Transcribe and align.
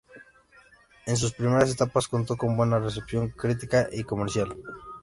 En 1.05 1.15
sus 1.15 1.31
primeras 1.31 1.69
etapas, 1.71 2.07
contó 2.07 2.35
con 2.35 2.57
buena 2.57 2.79
recepción 2.79 3.29
crítica 3.29 3.87
y 3.91 4.03
comercial. 4.03 4.57